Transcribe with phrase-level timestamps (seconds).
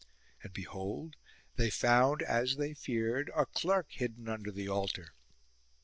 [0.41, 1.15] And behold
[1.57, 5.13] they found, as they feared, a clerk hidden under the altar.